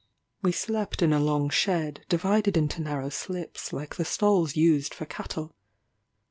[0.41, 5.05] We slept in a long shed, divided into narrow slips, like the stalls used for
[5.05, 5.53] cattle.